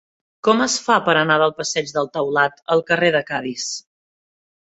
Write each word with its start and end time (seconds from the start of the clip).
Com 0.45 0.61
es 0.65 0.75
fa 0.85 0.95
per 1.09 1.13
anar 1.17 1.35
del 1.43 1.53
passeig 1.59 1.91
del 1.97 2.09
Taulat 2.17 2.57
al 2.77 2.83
carrer 2.87 3.13
de 3.17 3.21
Cadis? 3.31 3.67